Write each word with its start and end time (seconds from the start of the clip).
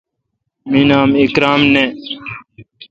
می 0.69 0.81
نام 0.89 1.09
اکرم 1.21 1.61
نہ۔ 1.73 1.83